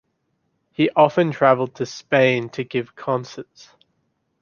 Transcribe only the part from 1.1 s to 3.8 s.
travelled to Spain to give concerts.